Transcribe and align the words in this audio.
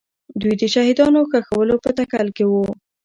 دوی 0.41 0.53
د 0.61 0.63
شهیدانو 0.73 1.21
ښخولو 1.31 1.75
په 1.83 1.89
تکل 1.97 2.27
کې 2.37 2.45
وو. 2.51 2.63